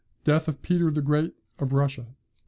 Death 0.23 0.47
of 0.47 0.63
Peter 0.63 0.89
the 0.89 1.03
Great 1.03 1.35
of 1.59 1.73
Russia. 1.73 2.07